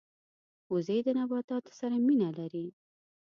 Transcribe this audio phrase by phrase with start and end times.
[0.73, 2.65] وزې د نباتاتو سره مینه لري